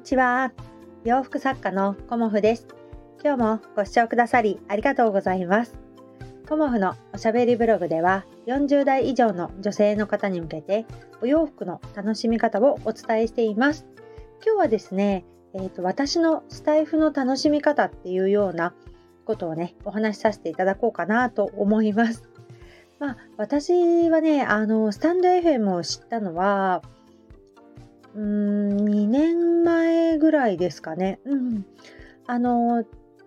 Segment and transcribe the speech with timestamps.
[0.00, 0.50] にちは。
[1.04, 2.66] 洋服作家のコモフです。
[3.22, 5.78] 今日もご視聴くださりありがとうございます。
[6.48, 10.86] コモフのおしゃべりブログでは40代以上の女性の方に向けて
[11.20, 13.84] お洋服の楽しみ方をお伝えしています。
[14.42, 18.72] 今日はですね、えーと、私のスタイフの楽しみ方っていうような
[19.26, 22.26] ことをね、お話しさせていただこうかなと思います。
[22.98, 26.80] まあ、私はね、あの、スタンド FM を知ったのは、
[28.14, 28.49] うーん、
[30.30, 31.18] ぐらいですかね。
[31.24, 31.66] うん。
[32.26, 32.84] あの、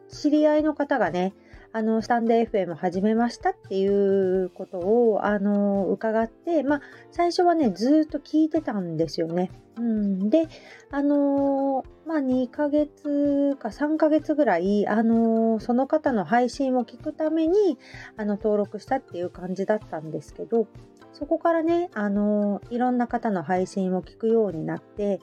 [0.10, 1.34] 知り合いの方がね、
[1.74, 6.82] あの、スタンド FM 始めましたっていうことを、あの、伺って、まあ、
[7.12, 9.52] 最初はね、ずっと聞いてたんですよね。
[9.76, 10.30] うん。
[10.30, 10.48] で、
[10.92, 17.78] あの、まあ、2ヶ月か3ヶ月ぐらい、あの、その方の配信を聞くために、
[18.16, 20.68] あの、登録したっていう感じだったんですけど、
[21.12, 25.20] そこからね、あの、いろんな方の配信を聞くようになって、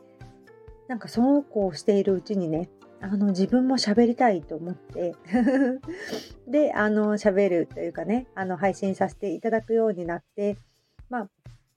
[0.90, 2.68] なんかそうこうしているうちにね、
[3.00, 5.14] あの自分も喋りたいと思って
[6.50, 10.56] であの喋るというかねあの配信させていただくようになって
[11.08, 11.28] まあ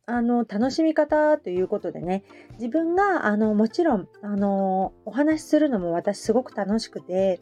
[0.08, 7.39] あの楽しみ方ということでね自分があのもちろんあのお話しするのも私すごく楽しくて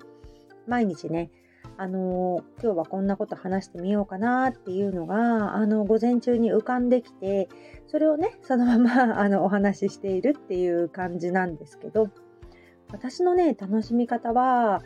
[0.67, 1.31] 毎日ね
[1.77, 7.49] あの今日はこんなこと話してみようかなっていうのがあの午前中に浮かんできて
[7.87, 12.09] それをねそのまま あのお話ししているっていう感じなんですけど
[12.91, 14.81] 私のね、楽しみ方は、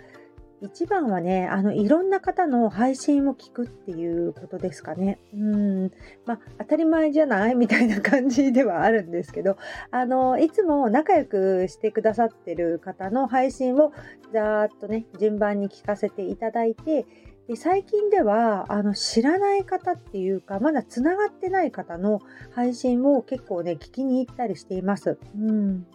[0.62, 5.20] 一番はね、あの、いろんな方の配信を聞くっていうことですかね。
[5.34, 5.92] うん。
[6.26, 9.58] まあ、当たり前じゃないみたいな感じではあるんですけど、
[9.92, 13.92] あの、いつも仲良くしてくださってる方の配信を、
[14.32, 17.06] ざーっとね、順番に聞かせていただいて、
[17.48, 22.22] で最近ではあの知らない方っていうかまだつながってない方の
[22.56, 25.20] 配信を結構ね聞きに行ったりしています。
[25.36, 25.86] うん、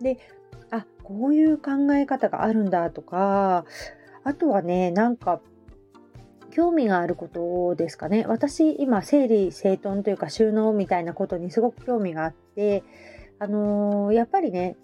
[0.00, 0.18] で
[0.70, 3.64] あこういう考え方があるんだとか
[4.24, 5.40] あとはねなんか
[6.50, 8.26] 興味があることですかね。
[8.26, 12.82] 私今整理整頓というか収納みたいなことにすごく興味があって
[13.38, 14.76] あのー、やっぱりね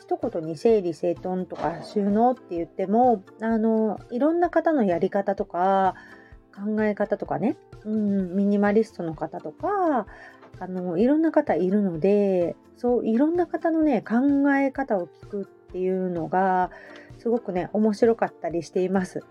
[0.00, 5.94] 一言に整理整頓とか収納って言ってもあのいろんな方のやり方とか
[6.56, 10.06] 考え方とかね、うん、ミニマリストの方とか
[10.58, 16.70] あのいろんな方いるのでそういろんな方のね考え方を聞くっていうのが
[17.18, 19.22] すごくね面白かったりしています。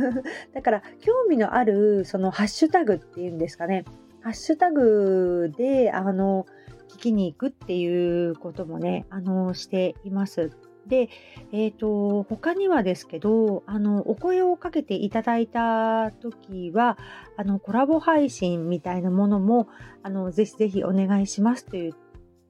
[0.52, 3.84] だから興味のあるそのハッシュタグっていうんですかね。
[4.20, 6.46] ハッシュタグであの
[6.88, 10.50] 聞きに行くっていうこともねあのしています。
[10.88, 11.10] で、
[11.52, 16.98] えーと、他にはですけどあのお声をかけていただいた時は
[17.36, 19.68] あのコラボ配信みたいなものも
[20.02, 21.94] あのぜひぜひお願いしますという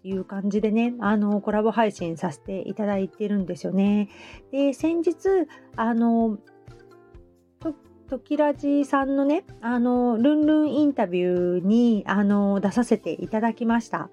[0.03, 4.09] いう感じでね、あの、コラボ配信させていただいてるんですよね。
[4.53, 5.15] で、先日、
[5.77, 6.39] あの、
[8.09, 14.09] ときらじさんのね、あの、ルンルンインタビューに、あの、出させていただきました。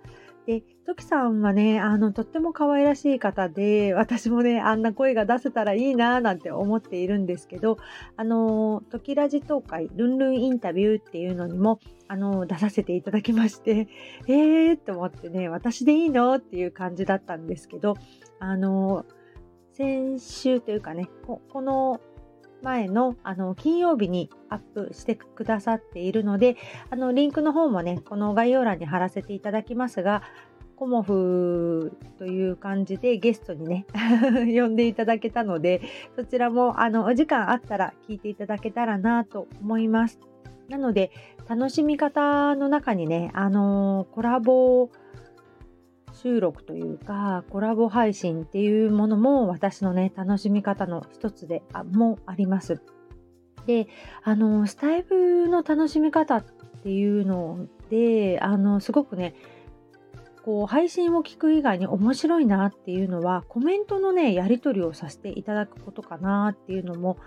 [0.45, 7.77] で、トキさんはね、あの、とっても可愛らしい方で、私もね、あんな声が出せたらいいななんて思っているんですけど、
[8.15, 13.87] あの、トキラジ東海ルンルンインタビューっていうのにも、あの、出させていただきまして、
[14.27, 17.95] えーと思ってね、私でいいのっていう感じだったんですけど、
[18.39, 19.05] あの、
[19.73, 21.99] 先週というかね、この
[22.65, 26.57] 前のあの金曜日にアップしてくださっているので、
[26.89, 30.23] あのリンクの方もね、この概要欄に貼らせていただきますが、
[30.75, 33.85] コモフという感じでゲストにね
[34.59, 35.81] 呼んでいただけたので、
[36.15, 40.19] そちらもあのお時間あったら聞いていただけたらなと思います。
[40.67, 41.11] なので、
[41.47, 44.89] 楽しみ方の中にね、あのコラボを
[46.15, 52.81] 収録というかコラボ配信っていうものも私のね楽しみ方の一つであもあります。
[53.65, 53.87] で
[54.23, 56.45] あのスタイフの楽しみ方っ
[56.83, 59.35] ていうのであのすごくね
[60.43, 67.17] こう配信を聞く以外に面白いなっていうのはコメントのねやり取りをさせていただくことかなっていうのも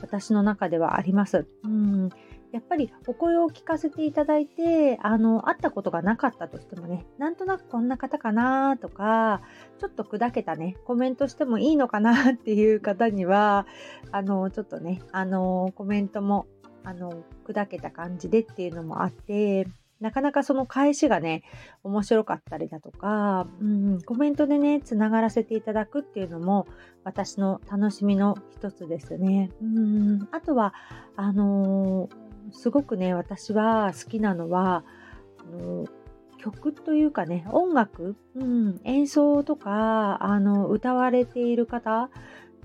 [0.00, 1.48] 私の中ではあります。
[1.64, 2.10] うん
[2.52, 9.42] やっぱりお声を聞かせていただいて、あの、会ったことがなかったとしてもね、なんとなくこんな方かなとか、
[9.78, 13.66] ちょっと砕けたね、コメントしてもいいのかな っていう方には、
[14.12, 16.46] あの、ちょっとね、あの、コメントも、
[16.84, 19.66] あの、砕けた感じでっていうのもあって、
[20.00, 21.42] なかなかその返しがね、
[21.82, 26.66] 面白かったりだとか、うん、コメントでね、つながらせていただくっていうのも、
[27.04, 29.50] 私の楽しみの一つですね。
[29.60, 30.72] うん、あとは、
[31.16, 34.84] あのーすごくね私は好きなのは
[35.38, 35.86] あの
[36.38, 42.10] 曲というかね音楽、うん、演奏とかあの歌われている方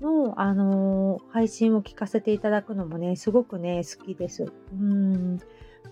[0.00, 4.52] の、あの配信を聞かせていただくのもねすごくね好きです。
[4.72, 5.38] うん。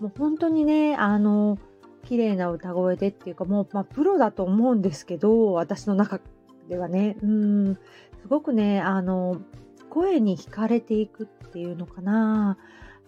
[0.00, 1.58] もう本当にねあの
[2.04, 6.20] 綺麗な歌声でっていうかもう、まあ、プロだと思うんですけど私の中
[6.68, 7.74] ではねうん。
[7.74, 9.40] すごくねあの
[9.90, 12.56] 声に惹かれていくっていうのかな。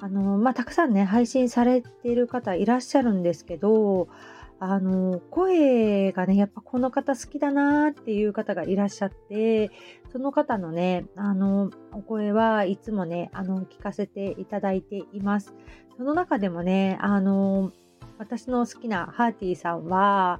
[0.04, 4.08] あのまあたくさんね配信されている方いらっしゃるんですけど
[4.60, 9.70] あの声がねやっぱこの方好きだなっていう方がいらっしゃって
[10.12, 15.54] その方のねあのお声はいつもねあの聞かせていただいています。
[15.96, 17.72] その中でもねあの
[18.18, 20.38] 私の好きなハーティーさんは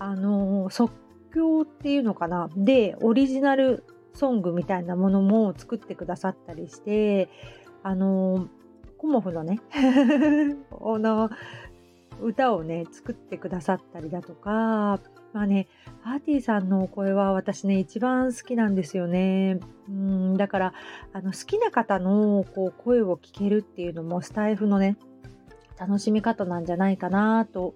[0.00, 0.90] あの即
[1.32, 2.50] 興っていうのかな？
[2.56, 7.28] でオリジナルソングみたいなものも作ってくださったりして
[7.84, 8.48] あの
[9.04, 9.60] コモフのね。
[10.70, 11.28] この
[12.22, 14.98] 歌をね作ってくださったりだとか。
[15.34, 15.66] まあね
[16.02, 19.60] パーティーさんのお声は私ね一番好きなんですよね。
[19.90, 20.72] うんだから
[21.12, 24.96] あの好きな方のこう声を聞けるっていうのもスタイフのね
[25.78, 27.74] 楽しみ方なんじゃないかなと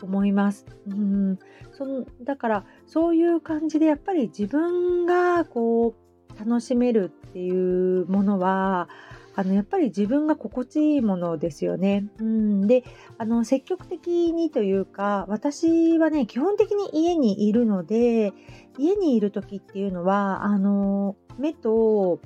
[0.00, 0.64] 思います。
[0.88, 1.38] うん
[1.72, 5.94] そのだからそういう感じでやっぱり自分がこ
[6.34, 8.88] う楽しめるっていうものは
[9.34, 12.06] あのやっぱり自分が心地いいものですよね。
[12.18, 12.84] うん、で
[13.18, 18.32] あの積極的にというか私はね基本的に家にいるので
[18.78, 22.20] 家にいる時っていうのはあの目と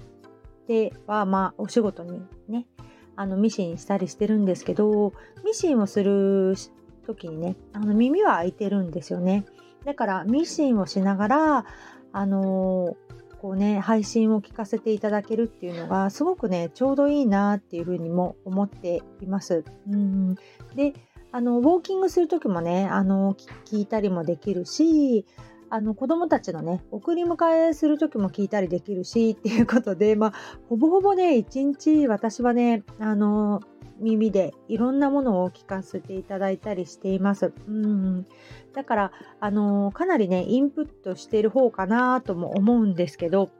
[0.66, 2.66] 手はまあお仕事にね
[3.14, 5.12] あのミシンしたりしてるんですけど
[5.44, 6.54] ミシンをする
[7.06, 9.46] 時にねあの耳は開いてるんですよね
[9.84, 11.66] だからミシンをしながら
[12.16, 12.96] あの、
[13.40, 19.64] こうね配信を聞かせていただけるっていうのがすごくねちょうどいいなっていうふうにも思っています。
[19.90, 20.34] うん
[20.74, 20.94] で
[21.32, 23.36] あのウォーキングする時もねあの
[23.66, 25.26] 聞いたりもできるし
[25.68, 30.32] あの子供たちのね送り迎えする時も聞いたりできるしっていうことでまあ
[30.68, 33.60] ほぼほぼね一日私はねあの
[34.00, 37.52] 耳でいろんなものを聞かせていただいたりしています。
[37.68, 38.26] うん
[38.74, 43.50] だからあのかなりねインプットしている方かなとも思うんですけど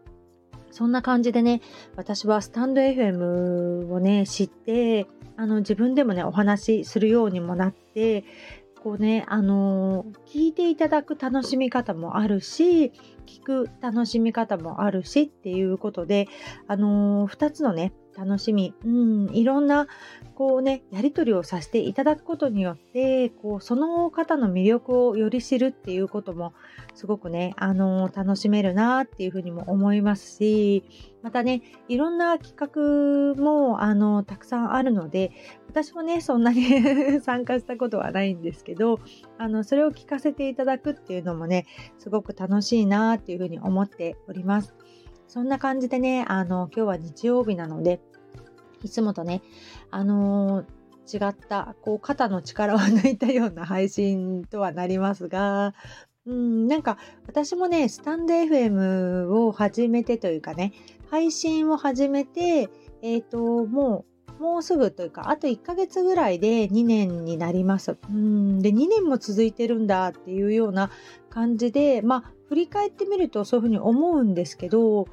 [0.70, 1.62] そんな感じでね
[1.96, 5.06] 私はスタンド FM をね知って
[5.36, 8.24] あの自分でもねお話しするようにもなって
[8.86, 12.92] こうね、あのー、聞いていただく楽しみ方もあるし、
[13.26, 16.28] 聞く楽しみ方もあるしっていうことで、
[16.68, 19.86] あのー、2つのね、楽しみ、うん、いろんな
[20.34, 26.52] こうねやり取りをさせていただくことによってこうその方の魅力をより知るっていうことも
[26.94, 30.84] すごくねあの楽しめるなっていうふうにも思いますし
[31.22, 32.56] またねいろんな企
[33.36, 35.32] 画もあのたくさんあるので
[35.68, 36.64] 私もねそんなに
[37.20, 39.00] 参加したことはないんですけど
[39.38, 41.66] あのそれを聞かせていただくっていうのもね
[41.98, 44.74] すごく楽しいなっていうふうに思っております。
[45.28, 48.00] そんな感じでね、あの、今日は日曜日なので、
[48.82, 49.42] いつもとね、
[49.90, 55.74] あのー、違った、こう、肩の力を抜いたような配信とはなりますが、
[56.26, 60.72] うん、なんか、私もね、スタンド FM を始めてというかね、
[61.10, 62.68] 配信を始めて、
[63.02, 64.04] えっ、ー、と、も
[64.38, 67.96] う、もうすぐというか、あと1ヶ月ぐらいで2年になります。
[68.08, 70.90] うん、で、2年も続いてるんだっていうような
[71.30, 75.06] 感じで、まあ、振り返ってみるとそういうふうに思うんですけど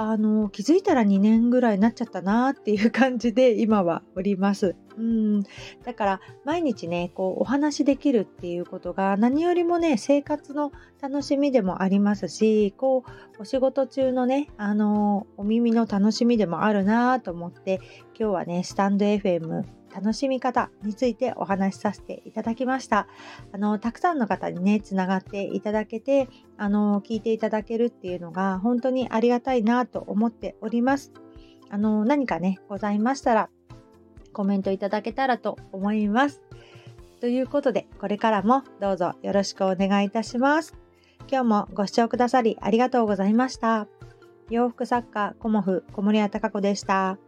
[0.00, 4.76] あの気づいたら2年ぐらいになっちゃったなっていう感じで今はおります。
[4.96, 5.42] うん
[5.84, 13.04] だから毎日ねこうお話できるっていうことが何よりもね生活の楽しみでもありますしこ
[13.38, 17.80] うお仕事中のねあのお耳の楽しみでもあるなと思って
[18.18, 23.06] 今日はねスタンド FM 楽しみ方についてお話しさせていただきました。
[23.52, 31.12] あの、たくさんの方にね、つながっていただけて、あの、聞いていただけるっていうのが本当にありがたいなと思っております。
[31.70, 33.50] あの、何かね、ございましたら、
[34.32, 36.42] コメントいただけたらと思います。
[37.20, 40.76] ということで、これからもどうぞよろしくお願いいたします。
[41.30, 43.88] 今日もご視聴くださりありがとうございました。
[44.50, 47.18] 洋服作家、コモフ、小森屋隆子でした。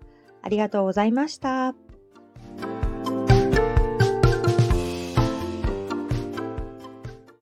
[0.42, 1.89] ありがとうございました。